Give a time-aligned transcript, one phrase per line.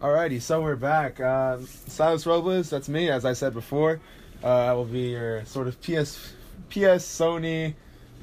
[0.00, 1.20] Alrighty, so we're back.
[1.20, 3.10] Um, Silas Robles, that's me.
[3.10, 4.00] As I said before,
[4.42, 6.32] uh, I will be your sort of PS,
[6.70, 7.74] PS Sony,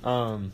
[0.04, 0.52] um,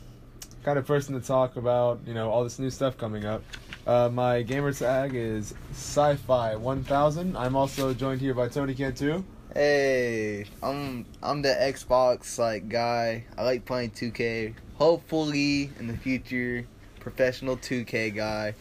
[0.64, 2.00] kind of person to talk about.
[2.06, 3.42] You know all this new stuff coming up.
[3.86, 7.38] Uh, my gamer tag is Sci-Fi 1000.
[7.38, 9.24] I'm also joined here by Tony Cantu.
[9.54, 13.24] Hey, I'm I'm the Xbox like guy.
[13.38, 14.52] I like playing 2K.
[14.74, 16.66] Hopefully in the future,
[17.00, 18.54] professional 2K guy.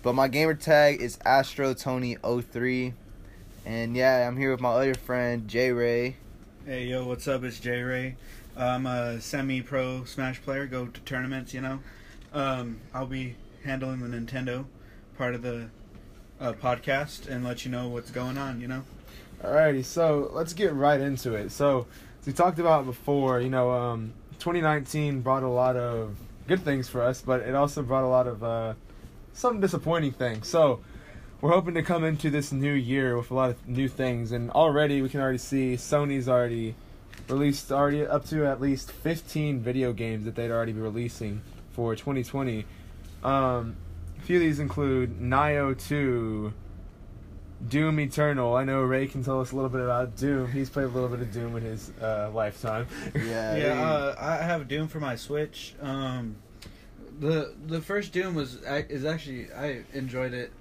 [0.00, 2.94] But my gamer tag is Astro Tony 03.
[3.66, 6.16] And yeah, I'm here with my other friend J Ray.
[6.64, 7.42] Hey yo, what's up?
[7.42, 8.16] It's J Ray.
[8.56, 10.66] I'm a semi-pro Smash player.
[10.66, 11.80] Go to tournaments, you know.
[12.32, 13.34] Um, I'll be
[13.64, 14.66] handling the Nintendo
[15.16, 15.68] part of the
[16.40, 18.60] uh, podcast and let you know what's going on.
[18.60, 18.84] You know.
[19.42, 21.50] Alrighty, so let's get right into it.
[21.50, 21.86] So,
[22.20, 26.88] as we talked about before, you know, um, 2019 brought a lot of good things
[26.88, 28.74] for us, but it also brought a lot of uh,
[29.38, 30.48] some disappointing things.
[30.48, 30.80] So,
[31.40, 34.50] we're hoping to come into this new year with a lot of new things, and
[34.50, 36.74] already we can already see Sony's already
[37.28, 41.94] released already up to at least 15 video games that they'd already be releasing for
[41.94, 42.64] 2020.
[43.22, 43.76] Um,
[44.18, 46.52] a few of these include Nioh 2.
[47.68, 48.54] Doom Eternal.
[48.54, 50.50] I know Ray can tell us a little bit about Doom.
[50.52, 52.86] He's played a little bit of Doom in his uh, lifetime.
[53.14, 53.56] Yeah.
[53.56, 55.74] Yeah, uh, I have Doom for my Switch.
[55.80, 56.36] Um,
[57.18, 60.52] the the first Doom was is actually I enjoyed it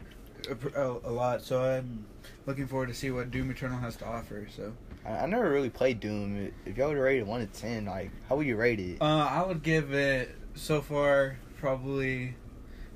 [0.50, 2.06] a, a, a lot, so I'm
[2.46, 4.48] looking forward to see what Doom Eternal has to offer.
[4.56, 4.74] So
[5.06, 6.52] I, I never really played Doom.
[6.66, 9.02] If y'all would rate it one to ten, like how would you rate it?
[9.02, 12.36] uh, I would give it so far probably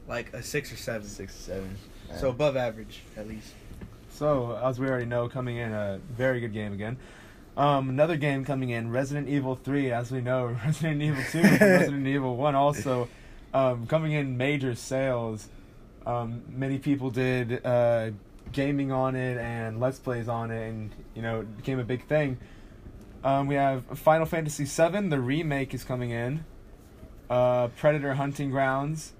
[0.07, 1.07] like a six or seven.
[1.07, 1.77] Six, or seven.
[2.17, 3.53] So above average at least.
[4.09, 6.97] So, as we already know, coming in a very good game again.
[7.57, 11.61] Um, another game coming in, Resident Evil 3, as we know, Resident Evil 2, and
[11.61, 13.07] Resident Evil 1 also
[13.53, 15.47] um, coming in major sales.
[16.05, 18.11] Um, many people did uh,
[18.51, 22.05] gaming on it and let's plays on it, and you know, it became a big
[22.07, 22.37] thing.
[23.23, 26.43] Um, we have Final Fantasy VII, the remake is coming in.
[27.29, 29.13] Uh, Predator Hunting Grounds.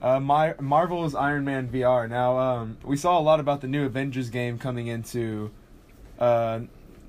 [0.00, 2.08] Uh, My, Marvel's Iron Man VR.
[2.08, 5.50] Now, um, we saw a lot about the new Avengers game coming into
[6.18, 6.60] uh,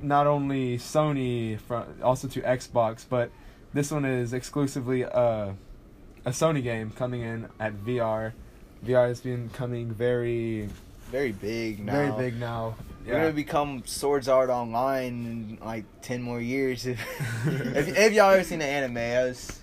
[0.02, 1.60] not only Sony,
[2.02, 3.32] also to Xbox, but
[3.74, 5.52] this one is exclusively uh,
[6.30, 8.34] a Sony game coming in at VR.
[8.86, 10.70] VR has been coming very,
[11.12, 11.92] Very big now.
[11.92, 12.76] very big now.
[13.06, 16.86] We're gonna become Swords Art Online in like ten more years.
[16.86, 17.00] if,
[17.48, 19.60] if, if y'all ever seen the anime, I was,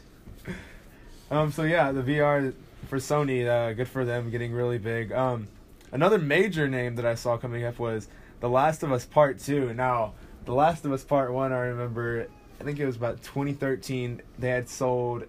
[1.31, 1.53] Um.
[1.53, 2.53] So yeah, the VR
[2.89, 5.13] for Sony, uh, good for them, getting really big.
[5.13, 5.47] Um,
[5.93, 8.09] another major name that I saw coming up was
[8.41, 9.73] The Last of Us Part Two.
[9.73, 12.27] Now, The Last of Us Part One, I remember,
[12.61, 14.23] I think it was about 2013.
[14.39, 15.25] They had sold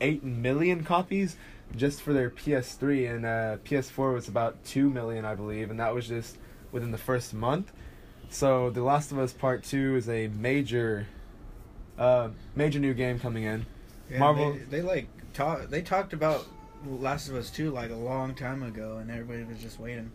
[0.00, 1.36] eight million copies
[1.76, 5.94] just for their PS3, and uh, PS4 was about two million, I believe, and that
[5.94, 6.38] was just
[6.72, 7.72] within the first month.
[8.28, 11.06] So, The Last of Us Part Two is a major,
[11.98, 13.66] uh, major new game coming in.
[14.10, 15.68] Yeah, Marvel- They, they like talk.
[15.68, 16.46] They talked about
[16.86, 20.10] Last of Us Two like a long time ago, and everybody was just waiting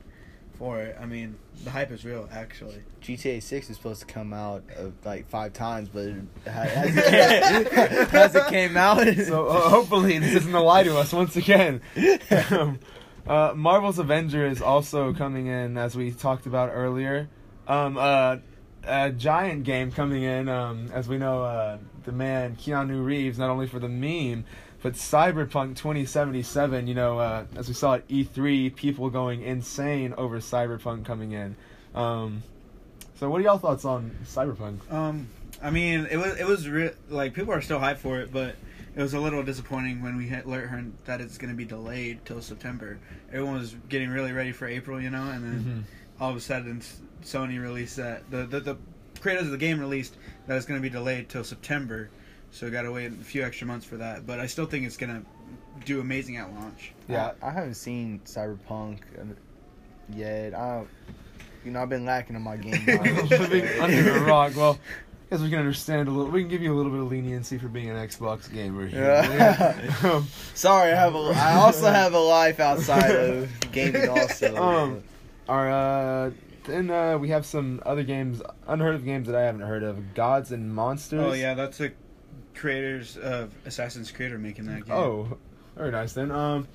[0.62, 0.96] for it.
[1.02, 2.84] I mean, the hype is real, actually.
[3.02, 7.68] GTA Six is supposed to come out uh, like five times, but it hasn't,
[8.12, 9.04] hasn't came out.
[9.26, 11.82] So uh, hopefully this isn't a lie to us once again.
[12.52, 12.80] um,
[13.26, 17.28] uh, Marvel's Avenger is also coming in, as we talked about earlier.
[17.68, 18.38] Um, uh,
[18.84, 23.50] a giant game coming in, um, as we know, uh, the man Keanu Reeves, not
[23.50, 24.46] only for the meme,
[24.82, 26.88] but Cyberpunk 2077.
[26.88, 31.56] You know, uh, as we saw at E3, people going insane over Cyberpunk coming in.
[31.94, 32.44] Um,
[33.16, 34.92] so, what are y'all thoughts on Cyberpunk?
[34.92, 35.28] Um,
[35.62, 38.56] I mean, it was it was re- like people are still hyped for it, but
[38.96, 42.26] it was a little disappointing when we had learned that it's going to be delayed
[42.26, 43.00] till September.
[43.30, 45.86] Everyone was getting really ready for April, you know, and then
[46.20, 46.82] all of a sudden
[47.24, 48.78] Sony released that the the, the
[49.20, 50.16] creators of the game released
[50.48, 52.10] that it's going to be delayed till September.
[52.52, 54.86] So we got to wait a few extra months for that, but I still think
[54.86, 56.94] it's going to do amazing at launch.
[57.08, 57.32] Yeah.
[57.42, 59.00] I, I haven't seen Cyberpunk
[60.14, 60.54] yet.
[60.54, 60.84] I,
[61.64, 62.86] you know, I've been lacking in my game.
[62.88, 63.30] knowledge.
[63.30, 64.56] living under a rock.
[64.56, 64.80] Well,
[65.32, 66.30] I guess we can understand a little.
[66.32, 68.86] We can give you a little bit of leniency for being an Xbox gamer.
[68.88, 69.02] Here.
[69.02, 69.96] Yeah.
[70.04, 71.20] um, Sorry, I have a.
[71.20, 74.10] I also have a life outside of gaming.
[74.10, 75.04] Also, Um,
[75.48, 76.32] our uh,
[76.66, 80.14] then uh, we have some other games, unheard of games that I haven't heard of.
[80.14, 81.22] Gods and Monsters.
[81.22, 81.94] Oh yeah, that's the
[82.56, 84.96] creators of Assassin's Creed are making that game.
[84.96, 85.38] Oh,
[85.76, 86.14] very nice.
[86.14, 86.68] Then um,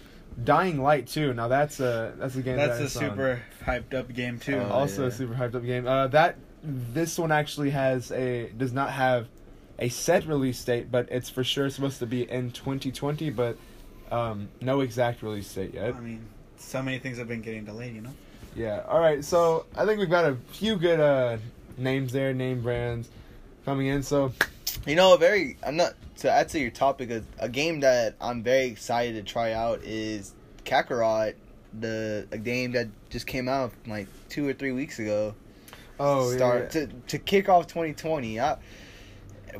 [0.44, 1.34] Dying Light 2.
[1.34, 2.56] Now that's a that's a game.
[2.56, 3.00] that's that I a saw.
[3.00, 4.56] super hyped up game too.
[4.56, 5.08] Oh, also yeah.
[5.08, 5.86] a super hyped up game.
[5.86, 9.28] Uh, that this one actually has a does not have
[9.78, 13.56] a set release date, but it's for sure supposed to be in 2020, but
[14.10, 15.94] um, no exact release date yet.
[15.94, 16.26] I mean,
[16.56, 18.14] so many things have been getting delayed, you know.
[18.54, 18.82] Yeah.
[18.88, 19.22] All right.
[19.22, 21.36] So I think we've got a few good uh,
[21.76, 23.08] names there, name brands
[23.66, 24.02] coming in.
[24.02, 24.32] So
[24.86, 27.10] You know, a very I'm not to add to your topic.
[27.10, 30.34] A, a game that I'm very excited to try out is
[30.64, 31.34] Kakarot,
[31.78, 35.34] the a game that just came out like two or three weeks ago.
[36.00, 38.40] oh start to to kick off 2020.
[38.40, 38.56] I,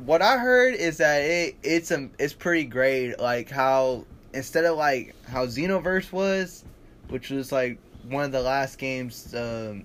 [0.05, 3.19] what I heard is that it it's a it's pretty great.
[3.19, 6.63] Like how instead of like how Xenoverse was,
[7.09, 7.77] which was like
[8.07, 9.83] one of the last games um,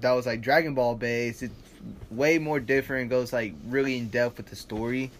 [0.00, 1.42] that was like Dragon Ball based.
[1.42, 1.63] It's
[2.10, 3.10] way more different.
[3.10, 5.10] Goes like really in depth with the story.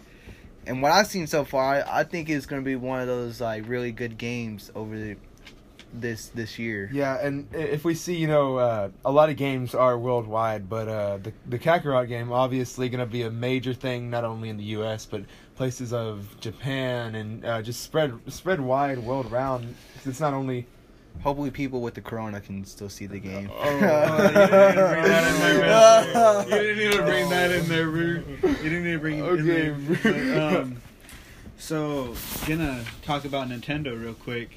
[0.66, 3.40] And what I've seen so far, I, I think it's gonna be one of those
[3.40, 5.16] like really good games over the,
[5.92, 6.90] this this year.
[6.92, 10.88] Yeah, and if we see, you know, uh, a lot of games are worldwide, but
[10.88, 14.56] uh, the the Kakarot game obviously going to be a major thing not only in
[14.56, 15.06] the U.S.
[15.06, 15.22] but
[15.56, 19.74] places of Japan and uh, just spread spread wide world round.
[20.04, 20.66] It's not only
[21.22, 23.50] Hopefully, people with the corona can still see the game.
[23.52, 23.70] Oh,
[26.44, 28.24] you didn't need to bring that in there, Rude.
[28.64, 29.72] You didn't need to bring it in there.
[29.72, 29.94] bro.
[30.10, 30.76] Okay, But, um,
[31.58, 32.14] so,
[32.46, 34.50] gonna talk about Nintendo real quick.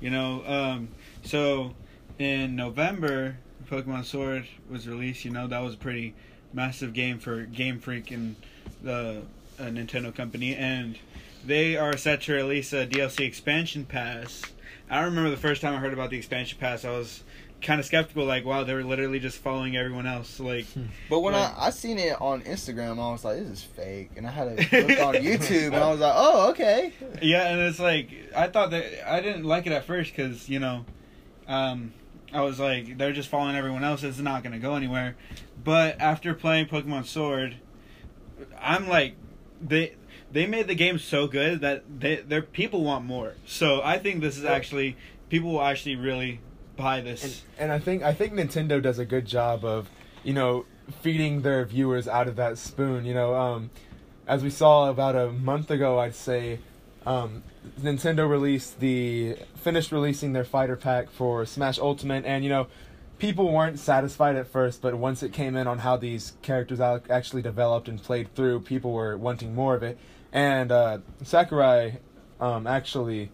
[0.00, 0.88] You know, um,
[1.24, 1.74] so
[2.18, 3.36] in November,
[3.70, 5.24] Pokemon Sword was released.
[5.24, 6.14] You know, that was a pretty
[6.52, 8.36] massive game for Game Freak and
[8.82, 9.22] the
[9.58, 10.98] uh, Nintendo company, and
[11.44, 14.42] they are set to release a DLC expansion pass.
[14.90, 17.22] I remember the first time I heard about the expansion pass, I was
[17.62, 18.24] kind of skeptical.
[18.24, 20.40] Like, wow, they were literally just following everyone else.
[20.40, 20.66] Like,
[21.08, 24.10] But when Like- I, I seen it on Instagram, I was like, "This is fake,"
[24.16, 26.92] and I had to look on YouTube, and I was like, "Oh, okay."
[27.22, 30.58] Yeah, and it's like I thought that I didn't like it at first because you
[30.58, 30.84] know,
[31.46, 31.92] um,
[32.32, 34.02] I was like they're just following everyone else.
[34.02, 35.16] It's not gonna go anywhere.
[35.62, 37.56] But after playing Pokemon Sword,
[38.58, 39.14] I'm like
[39.60, 39.94] they
[40.32, 43.34] they made the game so good that they their people want more.
[43.46, 44.96] So I think this is actually
[45.28, 46.40] people will actually really
[46.76, 47.22] buy this.
[47.58, 49.88] and, and I think I think Nintendo does a good job of,
[50.22, 50.66] you know,
[51.02, 53.04] feeding their viewers out of that spoon.
[53.04, 53.70] You know, um,
[54.26, 56.60] as we saw about a month ago, I'd say,
[57.06, 57.42] um,
[57.80, 62.68] Nintendo released the finished releasing their fighter pack for Smash Ultimate, and you know,
[63.18, 67.42] people weren't satisfied at first, but once it came in on how these characters actually
[67.42, 69.98] developed and played through, people were wanting more of it,
[70.32, 71.98] and uh, Sakurai
[72.40, 73.30] um, actually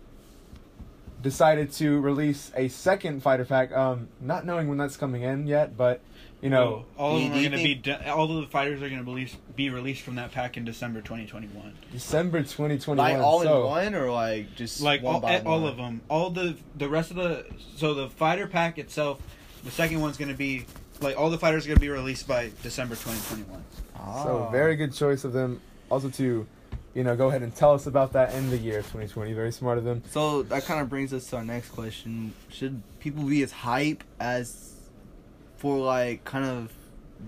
[1.22, 3.72] decided to release a second fighter pack.
[3.72, 6.00] Um, not knowing when that's coming in yet, but
[6.42, 8.82] you know, So all of them are going to be de- all of the fighters
[8.82, 11.72] are going to be released from that pack in December 2021.
[11.92, 12.96] December 2021.
[12.96, 15.70] Like all so, in one, or like just like one all, by all one?
[15.70, 17.46] of them all the the rest of the
[17.76, 19.20] so the fighter pack itself
[19.64, 20.66] the second one's going to be
[21.00, 23.64] like all the fighters are going to be released by december 2021
[23.98, 24.24] Oh.
[24.24, 24.50] So Ah.
[24.50, 25.60] very good choice of them.
[25.90, 26.46] Also to,
[26.96, 29.34] you know, go ahead and tell us about that in the year 2020.
[29.34, 30.02] Very smart of them.
[30.10, 34.02] So that kind of brings us to our next question: Should people be as hype
[34.18, 34.80] as
[35.58, 36.72] for like kind of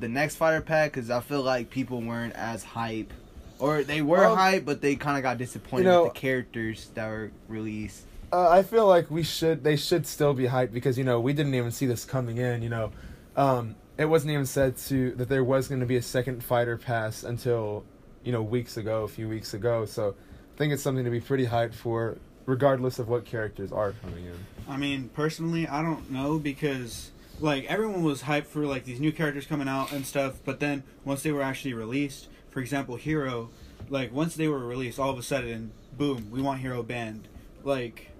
[0.00, 0.92] the next fighter pack?
[0.92, 3.12] Because I feel like people weren't as hype,
[3.58, 6.18] or they were Well, hype, but they kind of got disappointed you know- with the
[6.18, 8.04] characters that were released.
[8.32, 9.64] Uh, I feel like we should.
[9.64, 12.62] They should still be hyped because you know we didn't even see this coming in.
[12.62, 12.92] You know,
[13.36, 16.78] um, it wasn't even said to that there was going to be a second fighter
[16.78, 17.84] pass until
[18.24, 19.84] you know weeks ago, a few weeks ago.
[19.86, 20.14] So
[20.54, 24.24] I think it's something to be pretty hyped for, regardless of what characters are coming
[24.24, 24.34] in.
[24.68, 27.10] i mean personally i don't know because
[27.40, 30.82] like everyone was hyped for like these new characters coming out and stuff but then
[31.04, 33.50] once they were actually released for example hero
[33.90, 37.28] like once they were released all of a sudden boom we want hero banned
[37.64, 38.10] like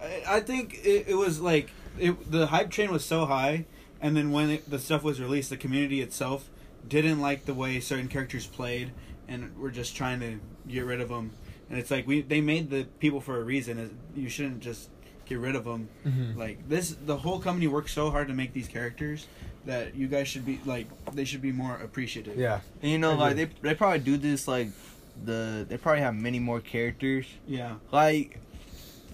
[0.00, 3.64] I, I think it, it was like it, the hype train was so high,
[4.00, 6.50] and then when it, the stuff was released, the community itself
[6.86, 8.92] didn't like the way certain characters played,
[9.28, 11.30] and we're just trying to get rid of them.
[11.70, 13.98] And it's like we they made the people for a reason.
[14.14, 14.88] You shouldn't just
[15.26, 15.88] get rid of them.
[16.06, 16.36] Mhm.
[16.36, 19.26] Like this, the whole company worked so hard to make these characters
[19.64, 22.36] that you guys should be like they should be more appreciative.
[22.36, 22.60] Yeah.
[22.82, 24.68] And you know, like they they probably do this like
[25.24, 27.26] the they probably have many more characters.
[27.48, 27.76] Yeah.
[27.90, 28.38] like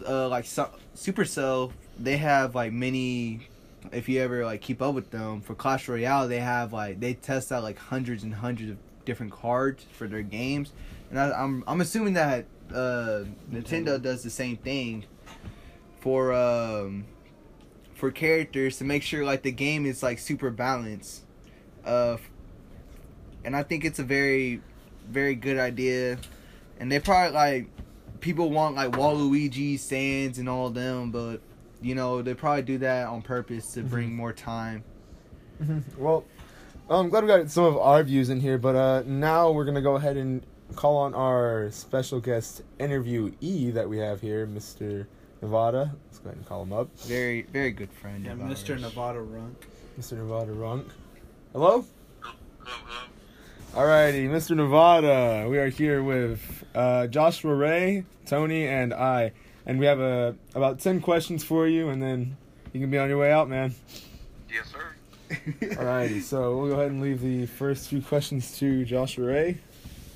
[0.06, 0.66] uh like Su-
[0.96, 3.48] Supercell they have like many
[3.92, 7.14] if you ever like keep up with them for Clash Royale they have like they
[7.14, 10.72] test out like hundreds and hundreds of different cards for their games
[11.10, 15.04] and I, I'm I'm assuming that uh Nintendo does the same thing
[16.00, 17.04] for um
[17.94, 21.22] for characters to make sure like the game is like super balanced
[21.84, 22.16] uh
[23.44, 24.60] and I think it's a very
[25.08, 26.18] very good idea
[26.78, 27.66] and they probably like
[28.20, 31.40] people want like Waluigi, Sans, and all them, but
[31.80, 34.84] you know they probably do that on purpose to bring more time.
[35.62, 35.82] Mhm.
[36.88, 39.64] Well, I'm glad we got some of our views in here, but uh, now we're
[39.64, 45.06] gonna go ahead and call on our special guest interviewee that we have here, Mr.
[45.40, 45.94] Nevada.
[46.06, 46.88] Let's go ahead and call him up.
[47.00, 48.24] Very, very good friend.
[48.24, 48.78] Yeah, Mr.
[48.80, 49.54] Nevada Runk.
[49.98, 50.12] Mr.
[50.16, 50.86] Nevada Runk.
[51.52, 51.84] Hello?
[52.20, 53.02] Hello.
[53.74, 54.56] Alrighty, Mr.
[54.56, 55.46] Nevada.
[55.48, 59.32] We are here with uh, Joshua Ray, Tony, and I.
[59.64, 62.36] And we have uh, about 10 questions for you, and then
[62.72, 63.74] you can be on your way out, man.
[64.52, 64.91] Yes, sir.
[65.62, 69.58] Alrighty, so we'll go ahead and leave the first few questions to Joshua Ray.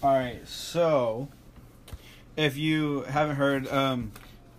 [0.03, 1.29] All right, so
[2.37, 4.13] if you haven't heard, um,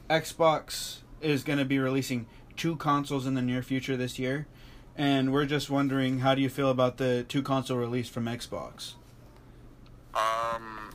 [0.09, 4.47] Xbox is going to be releasing two consoles in the near future this year,
[4.95, 8.93] and we're just wondering how do you feel about the two console release from Xbox?
[10.15, 10.89] Um,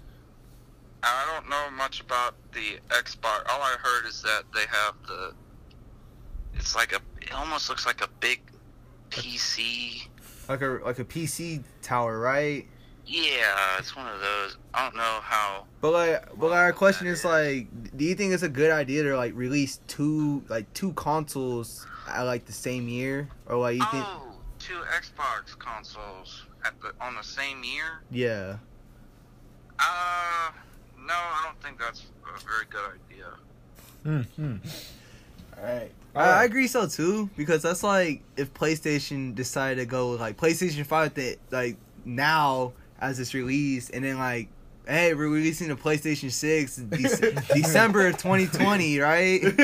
[1.05, 3.49] I don't know much about the Xbox.
[3.49, 5.35] All I heard is that they have the.
[6.55, 7.01] It's like a.
[7.21, 8.41] It almost looks like a big
[9.13, 10.09] PC.
[10.49, 12.67] Like a like a PC tower, right?
[13.07, 14.57] Yeah, it's one of those.
[14.73, 15.67] I don't know how.
[15.81, 17.67] But like, but like our question is like,
[17.97, 22.23] do you think it's a good idea to like release two like two consoles at
[22.23, 24.05] like the same year, or like you think?
[24.07, 28.03] Oh, two Xbox consoles at the on the same year.
[28.11, 28.57] Yeah.
[29.79, 30.51] Uh,
[30.99, 34.27] no, I don't think that's a very good idea.
[34.37, 34.69] Mm-hmm.
[35.63, 35.93] All right.
[36.15, 40.37] I, I agree so too because that's like if PlayStation decided to go with, like
[40.37, 44.49] PlayStation Five that like now as it's released and then like
[44.87, 49.55] hey we're releasing the PlayStation Six Dec- December of 2020 right Just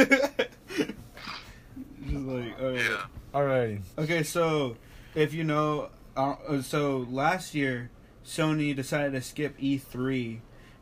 [2.10, 2.76] like, all right.
[2.76, 3.06] Yeah.
[3.34, 3.80] Alrighty.
[3.98, 4.76] Okay, so
[5.14, 7.90] if you know, uh, uh, so last year
[8.24, 10.40] Sony decided to skip E3,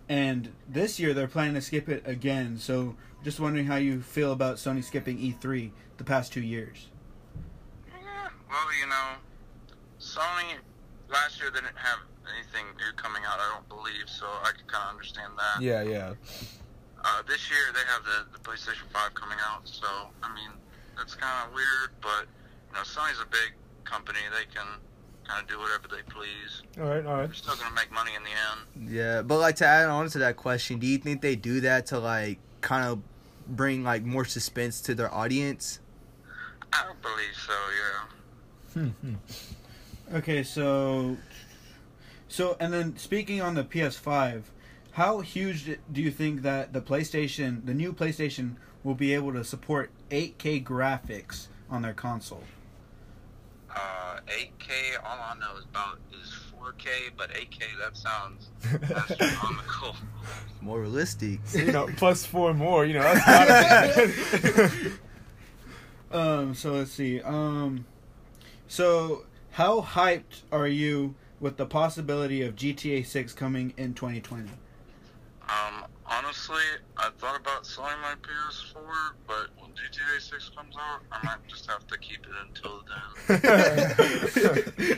[0.09, 2.59] and this year they're planning to skip it again.
[2.59, 6.89] So just wondering how you feel about Sony skipping E3 the past two years.
[7.89, 9.19] Yeah, well, you know,
[9.99, 10.59] Sony
[11.09, 11.99] last year they didn't have
[12.35, 13.39] anything new coming out.
[13.39, 15.63] I don't believe, so I can kind of understand that.
[15.63, 16.15] Yeah, yeah.
[17.05, 19.87] Uh, this year they have the, the PlayStation Five coming out, so
[20.23, 20.51] I mean
[20.97, 22.27] that's kind of weird, but
[22.71, 24.19] you know, Sony's a big company.
[24.33, 24.67] They can
[25.27, 26.63] kind of do whatever they please.
[26.79, 27.27] Alright, alright.
[27.29, 28.91] They're still gonna make money in the end.
[28.91, 31.87] yeah but like to add on to that question do you think they do that
[31.87, 33.01] to like kind of
[33.49, 35.81] bring like more suspense to their audience
[36.73, 37.53] I don't believe so.
[38.75, 38.91] Yeah.
[38.93, 39.15] Hmm.
[40.15, 41.17] Okay, so
[42.29, 44.43] so and then speaking on the PS5,
[44.93, 49.45] how huge do you think that the PlayStation, the new PlayStation, will be able to
[49.45, 52.45] support 8K graphics on their console?
[53.77, 55.05] Uh, 8K.
[55.05, 59.97] All I know is about is 4K, but 8K that sounds astronomical.
[60.63, 63.25] more realistic you know, plus four more, you know, that's
[64.57, 64.91] gotta be
[66.11, 67.21] Um, so let's see.
[67.21, 67.85] Um,
[68.67, 74.49] so how hyped are you with the possibility of GTA 6 coming in 2020?
[75.49, 75.76] Um,
[76.09, 76.63] honestly,
[76.97, 78.75] I thought about selling my PS4,
[79.27, 82.83] but when GTA 6 comes out, I might just have to keep it until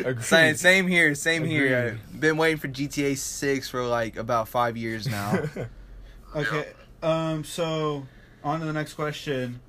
[0.08, 0.22] then.
[0.22, 2.00] Same, same here same here Agreed.
[2.14, 5.42] I've been waiting for GTA 6 for like about five years now
[6.36, 6.66] Okay.
[7.02, 8.06] Um, so
[8.44, 9.60] on to the next question.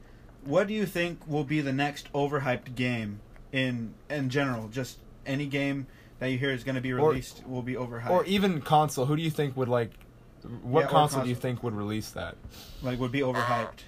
[0.44, 3.22] What do you think will be the next overhyped game
[3.54, 4.68] in in general?
[4.68, 5.88] Just any game
[6.20, 8.10] that you hear is going to be Or- released will be overhyped.
[8.10, 9.06] or even console.
[9.06, 9.92] Who do you think would like?
[10.64, 12.36] What Yeah, or console, do you think would release that?
[12.82, 13.84] like would be overhyped.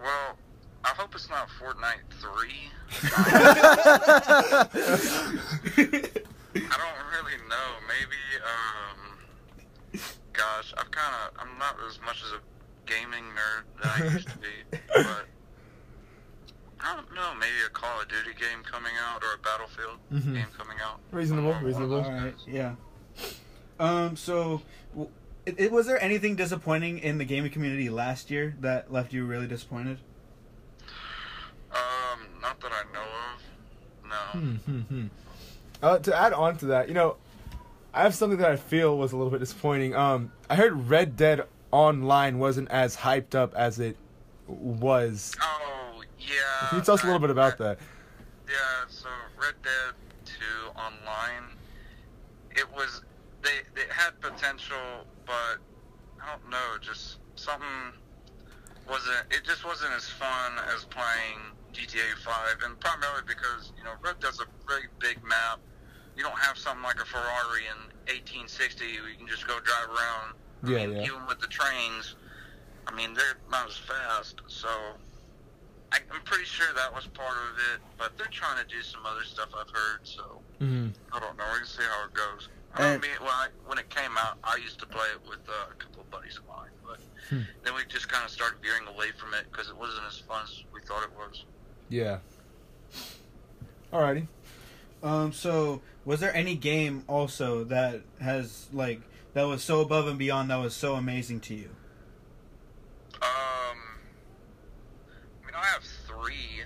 [0.00, 0.36] well,
[0.84, 2.48] I hope it's not Fortnite 3.
[5.46, 5.52] I
[6.54, 7.68] don't really know.
[7.86, 9.18] Maybe, um,
[10.32, 12.40] gosh, I've kind of, I'm not as much as a
[12.86, 14.48] gaming nerd that I used to be,
[14.94, 15.26] but
[16.80, 17.34] I don't know.
[17.38, 20.34] Maybe a Call of Duty game coming out or a Battlefield Mhm.
[20.34, 21.00] game coming out.
[21.10, 22.02] Reasonable, reasonable.
[22.04, 22.34] All right.
[22.46, 22.74] Yeah.
[23.80, 24.16] Um.
[24.16, 24.62] So,
[24.92, 25.10] w-
[25.46, 29.24] it, it, was there anything disappointing in the gaming community last year that left you
[29.24, 29.98] really disappointed?
[31.72, 34.08] Um, not that I know of.
[34.08, 34.40] No.
[34.40, 35.06] Hmm, hmm, hmm.
[35.82, 37.16] Uh, to add on to that, you know,
[37.92, 39.94] I have something that I feel was a little bit disappointing.
[39.94, 43.96] Um, I heard Red Dead Online wasn't as hyped up as it
[44.46, 45.34] was.
[45.42, 46.68] Oh, yeah.
[46.68, 47.78] Can you tell us a little I- bit about I- that?
[48.48, 48.54] Yeah,
[48.88, 49.08] so
[49.40, 50.34] Red Dead 2
[50.78, 51.56] Online,
[52.52, 53.02] it was
[53.42, 54.76] they they had potential,
[55.26, 55.58] but
[56.22, 57.92] I don't know, just something
[58.88, 59.26] wasn't.
[59.30, 61.38] It just wasn't as fun as playing
[61.72, 65.58] GTA 5, and primarily because you know Red Dead's a very big map.
[66.16, 67.78] You don't have something like a Ferrari in
[68.08, 70.28] 1860 where you can just go drive around.
[70.64, 71.04] I Yeah, mean, yeah.
[71.12, 72.16] Even with the trains,
[72.86, 74.68] I mean they're not as fast, so.
[75.92, 79.06] I, I'm pretty sure that was part of it, but they're trying to do some
[79.06, 81.44] other stuff I've heard, so hmm I don't know.
[81.52, 82.48] We can see how it goes.
[82.76, 85.40] I And- mean, well, I, when it came out, I used to play it with
[85.48, 86.98] uh, a couple of buddies of mine, but
[87.30, 87.42] Hmm.
[87.64, 90.44] then we just kind of started veering away from it because it wasn't as fun
[90.44, 91.44] as we thought it was.
[91.88, 92.18] Yeah.
[93.92, 94.26] Alrighty.
[95.02, 99.00] Um, so was there any game also that has like
[99.34, 101.70] that was so above and beyond that was so amazing to you?
[103.14, 103.78] Um,
[105.42, 106.62] I mean, I have three.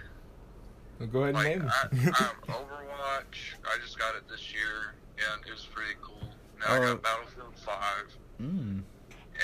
[0.98, 2.14] Well, go ahead and Like, name I, I them.
[2.14, 3.54] have Overwatch.
[3.64, 4.94] I just got it this year,
[5.32, 6.33] and it was pretty cool.
[6.61, 6.95] Now I Oh.
[6.95, 8.16] got Battlefield Five.
[8.40, 8.83] Mm.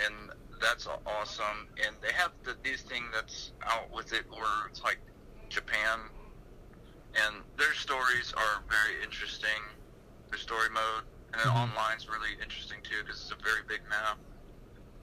[0.05, 1.69] and that's awesome.
[1.85, 4.99] And they have the this thing that's out with it where it's like
[5.49, 6.01] Japan,
[7.15, 9.63] and their stories are very interesting.
[10.31, 11.57] Their story mode and then Mhm.
[11.57, 14.19] online's really interesting too because it's a very big map.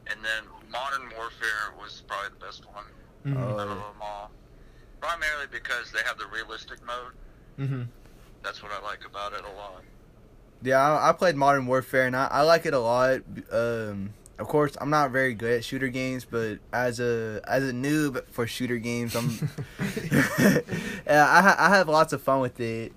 [0.07, 2.85] And then Modern Warfare was probably the best one
[3.25, 3.37] Mhm.
[3.37, 3.59] Oh.
[3.59, 4.31] out of them all,
[5.01, 7.13] primarily because they have the realistic mode.
[7.59, 7.87] Mhm.
[8.43, 9.83] That's what I like about it a lot.
[10.63, 13.21] Yeah, I, I played Modern Warfare and I, I like it a lot.
[13.51, 17.71] Um, of course, I'm not very good at shooter games, but as a as a
[17.71, 19.29] noob for shooter games, I'm
[19.79, 22.93] yeah, I ha- I have lots of fun with it.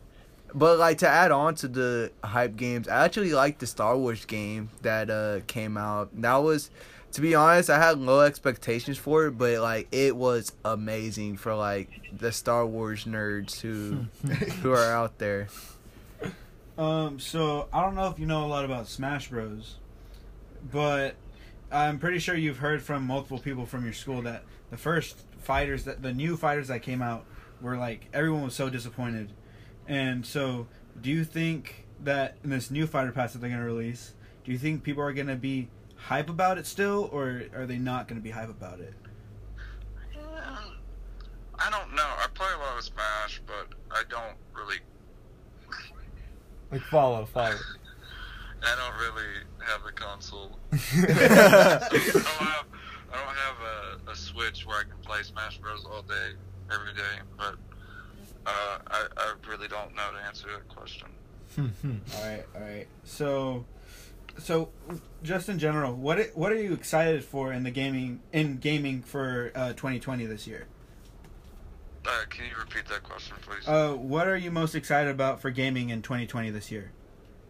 [0.54, 4.25] But like to add on to the hype games, I actually like the Star Wars
[4.25, 6.08] game that uh came out.
[6.20, 6.70] That was
[7.12, 11.54] to be honest, I had low expectations for it, but like it was amazing for
[11.54, 14.06] like the Star Wars nerds who
[14.62, 15.49] who are out there.
[16.78, 19.76] Um, so I don't know if you know a lot about Smash Bros,
[20.71, 21.14] but
[21.73, 25.85] I'm pretty sure you've heard from multiple people from your school that the first fighters
[25.85, 27.25] that the new fighters that came out
[27.61, 29.33] were like everyone was so disappointed.
[29.88, 30.66] And so,
[31.00, 34.14] do you think that in this new fighter pass that they're gonna release,
[34.45, 38.06] do you think people are gonna be hype about it still, or are they not
[38.06, 38.92] gonna be hype about it?
[40.14, 40.59] Yeah,
[41.59, 42.02] I don't know.
[42.02, 44.80] I play a lot of Smash, but I don't really
[46.70, 47.54] Like follow, follow.
[48.62, 50.58] I don't really have a console.
[50.73, 52.66] I don't have,
[53.12, 53.56] I don't have
[54.08, 55.85] a, a Switch where I can play Smash Bros.
[55.85, 56.32] all day,
[56.73, 57.23] every day.
[57.37, 57.54] But
[58.46, 61.08] uh, I, I really don't know to answer that question.
[61.58, 61.64] All
[62.23, 62.87] right, all right.
[63.05, 63.64] So,
[64.37, 64.68] so
[65.22, 69.52] just in general, what what are you excited for in the gaming in gaming for
[69.55, 70.66] uh, 2020 this year?
[72.07, 73.66] Uh, can you repeat that question, please?
[73.66, 76.92] Uh, what are you most excited about for gaming in 2020 this year?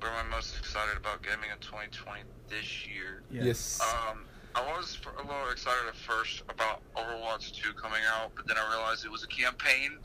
[0.01, 3.23] what am I most excited about gaming in 2020 this year?
[3.31, 3.81] yes.
[3.81, 8.57] Um, I was a little excited at first about Overwatch 2 coming out, but then
[8.57, 9.99] I realized it was a campaign.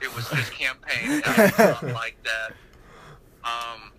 [0.00, 2.52] It was just campaign, and I like that.
[3.44, 3.92] Um,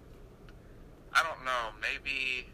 [1.13, 1.69] I don't know.
[1.82, 2.48] Maybe.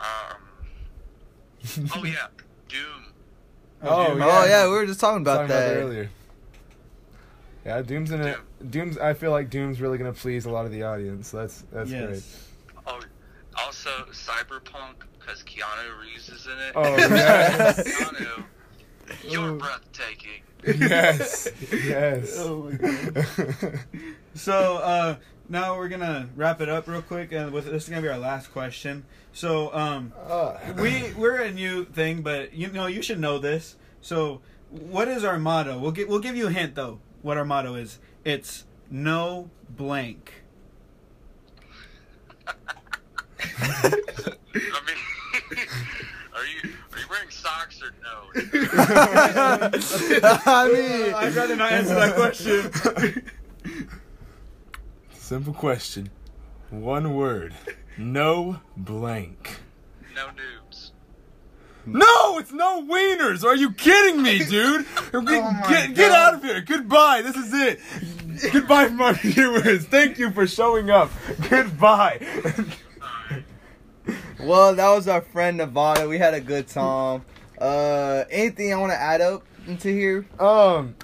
[0.00, 1.90] Um.
[1.94, 2.28] Oh yeah,
[2.68, 3.12] Doom.
[3.88, 4.18] Oh, Doom.
[4.18, 4.26] yeah.
[4.28, 5.76] Oh yeah, we were just talking about Talking that.
[5.76, 6.10] earlier.
[7.64, 8.38] Yeah, Doom's in it.
[8.70, 8.96] Doom's.
[8.98, 11.28] I feel like Doom's really gonna please a lot of the audience.
[11.28, 12.22] So that's that's great.
[12.86, 13.00] Oh,
[13.58, 16.72] also Cyberpunk because Keanu Reeves is in it.
[16.76, 17.80] Oh, yes.
[17.82, 18.44] Keanu,
[19.24, 19.54] you're Oh.
[19.56, 20.42] breathtaking.
[20.64, 21.48] yes.
[21.72, 22.34] Yes.
[22.38, 23.80] Oh my god.
[24.34, 25.16] So uh,
[25.48, 28.18] now we're gonna wrap it up real quick, and with this is gonna be our
[28.18, 29.04] last question.
[29.32, 33.76] So um, Uh, we we're a new thing, but you know you should know this.
[34.00, 35.78] So what is our motto?
[35.78, 36.98] We'll get we'll give you a hint though.
[37.22, 37.98] What our motto is?
[38.24, 40.32] It's no blank.
[43.58, 43.90] I
[44.86, 44.96] mean,
[46.34, 48.30] are you are you wearing socks or no?
[50.46, 53.22] I mean, I'd rather not answer that question.
[55.26, 56.10] Simple question.
[56.70, 57.52] One word.
[57.98, 59.58] No blank.
[60.14, 60.92] No noobs.
[61.84, 63.42] No, it's no wieners.
[63.42, 64.86] Are you kidding me, dude?
[65.12, 66.60] Get, my get, get out of here.
[66.60, 67.22] Goodbye.
[67.22, 68.52] This is it.
[68.52, 69.84] Goodbye from our viewers.
[69.86, 71.10] Thank you for showing up.
[71.50, 72.20] Goodbye.
[74.38, 76.08] well, that was our friend Nevada.
[76.08, 77.24] We had a good time.
[77.60, 80.24] Uh, anything I want to add up into here?
[80.38, 80.94] um,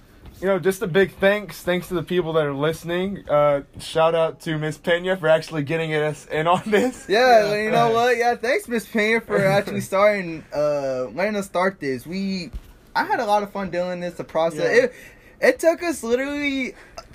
[0.42, 1.62] you know, just a big thanks.
[1.62, 3.28] Thanks to the people that are listening.
[3.28, 7.06] Uh, shout out to Miss Pena for actually getting us in on this.
[7.08, 8.16] Yeah, well, you know what?
[8.16, 12.04] Yeah, thanks, Miss Pena, for actually starting, uh, letting us start this.
[12.04, 12.50] We,
[12.96, 14.14] I had a lot of fun doing this.
[14.14, 14.82] The process, Yeah.
[14.84, 14.94] it,
[15.40, 16.74] it took us literally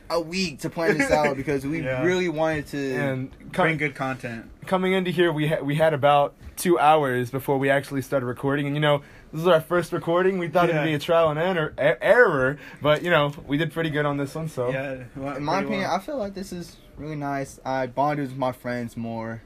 [0.09, 2.03] a week to plan this out because we Yeah.
[2.03, 2.95] really wanted to.
[2.95, 4.49] And Bring good content.
[4.65, 8.67] coming into here, we ha- we had about two hours before we actually started recording,
[8.67, 10.37] and you know, this is our first recording.
[10.39, 10.75] We thought Yeah.
[10.77, 14.05] it'd be a trial and error, er- error, but you know, we did pretty good
[14.05, 14.47] on this one.
[14.47, 15.03] So Yeah.
[15.35, 15.95] in my opinion, well.
[15.95, 17.59] I feel like this is really nice.
[17.65, 19.41] I bonded with my friends more.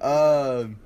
[0.00, 0.76] Um,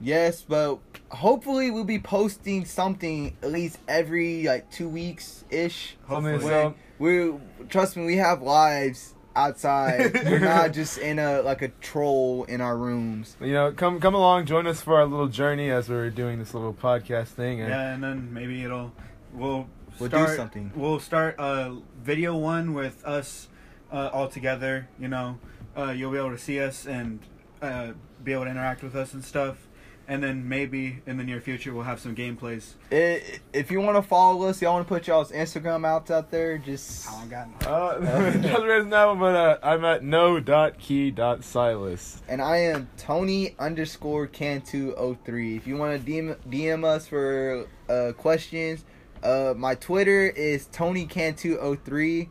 [0.00, 0.78] yes, but
[1.10, 5.96] hopefully we'll be posting something at least every like two weeks ish.
[6.08, 7.34] I mean, When so- we
[7.68, 10.14] trust me, we have lives outside.
[10.24, 13.36] We're not just in a like a troll in our rooms.
[13.40, 16.54] You know, come come along, join us for our little journey as we're doing this
[16.54, 17.60] little podcast thing.
[17.60, 18.92] And Yeah, and then maybe it'll
[19.32, 19.68] we'll
[19.98, 20.72] We'll do something.
[20.74, 23.48] We'll start uh, video one with us
[23.92, 24.88] uh, all together.
[24.98, 25.38] You know,
[25.76, 27.20] uh, you'll be able to see us and
[27.62, 27.92] uh,
[28.22, 29.68] be able to interact with us and stuff.
[30.06, 32.74] And then maybe in the near future we'll have some gameplays.
[32.92, 36.30] I if you want to follow us, y'all want to put y'all's Instagram outs out
[36.30, 36.58] there.
[36.58, 37.66] Just I don't got no.
[37.66, 37.98] Uh,
[38.42, 42.22] doesn't raise now, but uh, I'm at no.key.silas.
[42.28, 47.66] and I am Tony underscore Cantu 03 If you want to DM, DM us for
[47.88, 48.84] uh, questions,
[49.22, 52.28] uh, my Twitter is Tony Cantu 03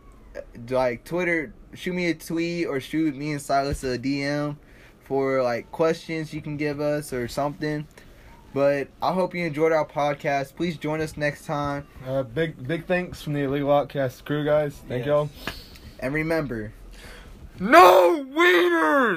[0.69, 4.57] Like Twitter, shoot me a tweet or shoot me and Silas a DM
[5.05, 7.87] for like questions you can give us or something.
[8.53, 10.55] But I hope you enjoyed our podcast.
[10.55, 11.87] Please join us next time.
[12.05, 14.75] Uh, big big thanks from the Illegal Outcast crew, guys.
[14.87, 15.07] Thank Yes.
[15.07, 15.29] y'all.
[15.99, 16.71] And remember,
[17.59, 19.11] No wieners!